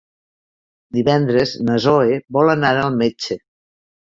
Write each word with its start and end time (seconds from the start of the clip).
Divendres 0.97 1.53
na 1.67 1.75
Zoè 1.85 2.17
vol 2.39 2.53
anar 2.55 2.75
al 2.87 2.99
metge. 3.05 3.39